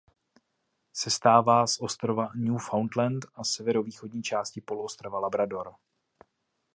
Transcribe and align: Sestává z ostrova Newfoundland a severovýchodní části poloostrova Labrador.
Sestává 0.93 1.67
z 1.67 1.77
ostrova 1.81 2.29
Newfoundland 2.35 3.25
a 3.35 3.43
severovýchodní 3.43 4.23
části 4.23 4.61
poloostrova 4.61 5.19
Labrador. 5.19 5.73